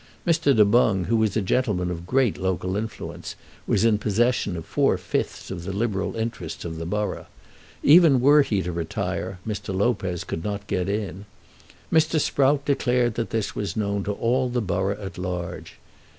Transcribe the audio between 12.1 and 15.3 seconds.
Sprout declared that this was known to all the borough at